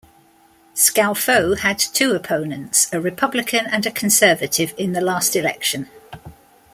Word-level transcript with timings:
Skowfoe 0.73 1.59
had 1.59 1.77
two 1.77 2.13
opponents, 2.15 2.89
a 2.91 2.99
Republican 2.99 3.67
and 3.67 3.85
a 3.85 3.91
Conservative, 3.91 4.73
in 4.75 4.93
the 4.93 4.99
last 5.01 5.35
election. 5.35 5.91